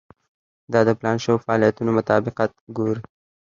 دا 0.71 0.79
د 0.87 0.89
پلان 0.99 1.17
شوو 1.23 1.43
فعالیتونو 1.45 1.91
مطابقت 1.99 2.51
ګوري. 2.77 2.99